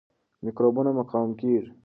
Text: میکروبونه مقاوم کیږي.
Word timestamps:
میکروبونه 0.43 0.91
مقاوم 0.99 1.31
کیږي. 1.39 1.69